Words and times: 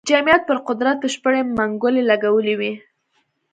جمعیت 0.09 0.41
پر 0.49 0.57
قدرت 0.67 0.97
بشپړې 1.03 1.41
منګولې 1.57 2.01
لګولې 2.09 2.53
وې. 2.59 2.71